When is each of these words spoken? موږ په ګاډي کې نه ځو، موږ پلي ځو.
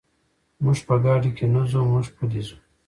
موږ 0.63 0.79
په 0.87 0.95
ګاډي 1.03 1.31
کې 1.37 1.45
نه 1.53 1.61
ځو، 1.69 1.81
موږ 1.91 2.05
پلي 2.15 2.41
ځو. 2.47 2.57